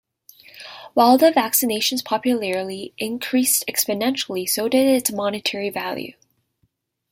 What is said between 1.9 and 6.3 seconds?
popularity increased exponentially, so did its monetary value.